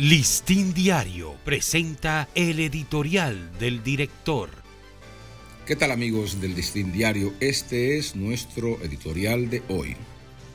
Listín 0.00 0.72
Diario 0.72 1.36
presenta 1.44 2.26
el 2.34 2.58
editorial 2.60 3.58
del 3.58 3.82
director. 3.82 4.48
¿Qué 5.66 5.76
tal 5.76 5.90
amigos 5.90 6.40
del 6.40 6.54
Listín 6.54 6.90
Diario? 6.90 7.34
Este 7.38 7.98
es 7.98 8.16
nuestro 8.16 8.80
editorial 8.82 9.50
de 9.50 9.62
hoy, 9.68 9.94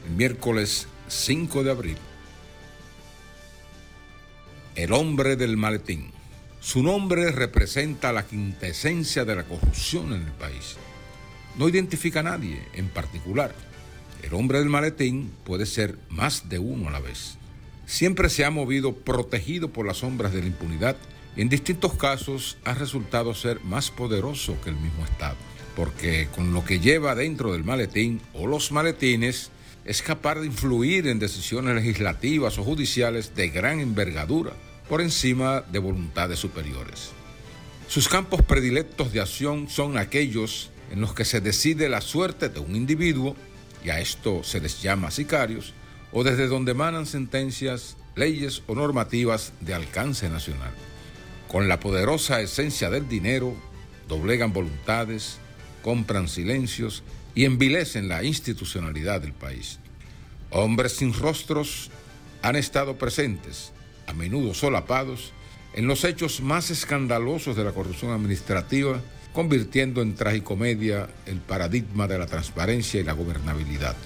el 0.07 0.15
miércoles 0.15 0.87
5 1.09 1.63
de 1.63 1.69
abril. 1.69 1.97
El 4.73 4.91
hombre 4.93 5.35
del 5.35 5.57
maletín. 5.57 6.09
Su 6.59 6.81
nombre 6.81 7.31
representa 7.31 8.11
la 8.11 8.25
quintesencia 8.25 9.25
de 9.25 9.35
la 9.35 9.43
corrupción 9.43 10.13
en 10.13 10.23
el 10.23 10.31
país. 10.31 10.75
No 11.55 11.69
identifica 11.69 12.21
a 12.21 12.23
nadie 12.23 12.63
en 12.73 12.89
particular. 12.89 13.53
El 14.23 14.33
hombre 14.33 14.57
del 14.57 14.69
maletín 14.69 15.31
puede 15.43 15.67
ser 15.67 15.99
más 16.09 16.49
de 16.49 16.57
uno 16.57 16.89
a 16.89 16.93
la 16.93 16.99
vez 16.99 17.37
siempre 17.85 18.29
se 18.29 18.45
ha 18.45 18.51
movido 18.51 18.93
protegido 18.93 19.69
por 19.69 19.85
las 19.85 19.97
sombras 19.97 20.33
de 20.33 20.41
la 20.41 20.47
impunidad 20.47 20.97
y 21.35 21.41
en 21.41 21.49
distintos 21.49 21.93
casos 21.93 22.57
ha 22.63 22.73
resultado 22.73 23.33
ser 23.33 23.61
más 23.61 23.91
poderoso 23.91 24.59
que 24.61 24.69
el 24.69 24.75
mismo 24.75 25.03
Estado, 25.03 25.35
porque 25.75 26.27
con 26.33 26.53
lo 26.53 26.63
que 26.63 26.79
lleva 26.79 27.15
dentro 27.15 27.53
del 27.53 27.63
maletín 27.63 28.21
o 28.33 28.47
los 28.47 28.71
maletines 28.71 29.51
es 29.83 30.01
capaz 30.01 30.35
de 30.35 30.47
influir 30.47 31.07
en 31.07 31.19
decisiones 31.19 31.75
legislativas 31.75 32.57
o 32.57 32.63
judiciales 32.63 33.35
de 33.35 33.49
gran 33.49 33.79
envergadura 33.79 34.53
por 34.89 35.01
encima 35.01 35.61
de 35.61 35.79
voluntades 35.79 36.39
superiores. 36.39 37.11
Sus 37.87 38.09
campos 38.09 38.41
predilectos 38.41 39.13
de 39.13 39.21
acción 39.21 39.69
son 39.69 39.97
aquellos 39.97 40.71
en 40.91 41.01
los 41.01 41.13
que 41.13 41.25
se 41.25 41.41
decide 41.41 41.89
la 41.89 42.01
suerte 42.01 42.49
de 42.49 42.59
un 42.59 42.75
individuo, 42.75 43.35
y 43.83 43.89
a 43.89 43.99
esto 43.99 44.43
se 44.43 44.59
les 44.59 44.81
llama 44.81 45.11
sicarios, 45.11 45.73
o 46.17 46.23
desde 46.23 46.47
donde 46.47 46.71
emanan 46.71 47.05
sentencias, 47.05 47.97
leyes 48.15 48.63
o 48.67 48.73
normativas 48.73 49.51
de 49.59 49.73
alcance 49.73 50.29
nacional. 50.29 50.71
Con 51.49 51.67
la 51.67 51.81
poderosa 51.81 52.39
esencia 52.39 52.89
del 52.89 53.09
dinero, 53.09 53.53
doblegan 54.07 54.53
voluntades, 54.53 55.39
compran 55.81 56.29
silencios 56.29 57.03
y 57.35 57.43
envilecen 57.43 58.07
la 58.07 58.23
institucionalidad 58.23 59.19
del 59.19 59.33
país. 59.33 59.79
Hombres 60.51 60.93
sin 60.93 61.13
rostros 61.13 61.91
han 62.41 62.55
estado 62.55 62.97
presentes, 62.97 63.73
a 64.07 64.13
menudo 64.13 64.53
solapados, 64.53 65.33
en 65.73 65.85
los 65.85 66.05
hechos 66.05 66.39
más 66.39 66.71
escandalosos 66.71 67.57
de 67.57 67.65
la 67.65 67.73
corrupción 67.73 68.13
administrativa, 68.13 69.01
convirtiendo 69.33 70.01
en 70.01 70.15
tragicomedia 70.15 71.09
el 71.25 71.41
paradigma 71.41 72.07
de 72.07 72.19
la 72.19 72.25
transparencia 72.25 73.01
y 73.01 73.03
la 73.03 73.11
gobernabilidad. 73.11 73.97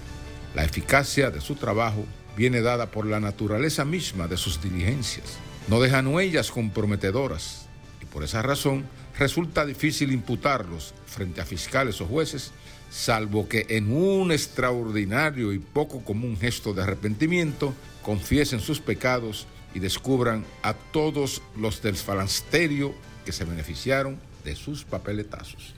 La 0.56 0.64
eficacia 0.64 1.30
de 1.30 1.42
su 1.42 1.56
trabajo 1.56 2.06
viene 2.36 2.62
dada 2.62 2.90
por 2.90 3.06
la 3.06 3.20
naturaleza 3.20 3.86
misma 3.86 4.28
de 4.28 4.38
sus 4.38 4.62
diligencias. 4.62 5.38
No 5.68 5.80
dejan 5.80 6.08
huellas 6.08 6.52
comprometedoras 6.52 7.68
y 8.02 8.06
por 8.06 8.24
esa 8.24 8.42
razón 8.42 8.86
resulta 9.18 9.66
difícil 9.66 10.12
imputarlos 10.12 10.94
frente 11.06 11.42
a 11.42 11.46
fiscales 11.46 12.02
o 12.02 12.06
jueces, 12.06 12.52
salvo 12.90 13.48
que 13.48 13.66
en 13.70 13.92
un 13.92 14.32
extraordinario 14.32 15.54
y 15.54 15.60
poco 15.60 16.04
común 16.04 16.38
gesto 16.40 16.74
de 16.74 16.82
arrepentimiento 16.82 17.74
confiesen 18.02 18.60
sus 18.60 18.80
pecados 18.80 19.46
y 19.76 19.80
descubran 19.80 20.46
a 20.64 20.74
todos 20.74 21.44
los 21.56 21.82
del 21.82 21.96
falansterio 21.96 22.96
que 23.26 23.32
se 23.32 23.46
beneficiaron 23.46 24.18
de 24.44 24.56
sus 24.56 24.86
papeletazos. 24.86 25.76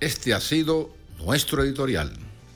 Este 0.00 0.32
ha 0.32 0.40
sido 0.40 0.94
nuestro 1.18 1.62
editorial. 1.62 2.25